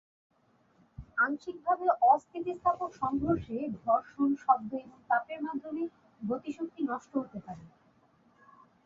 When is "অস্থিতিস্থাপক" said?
2.07-2.89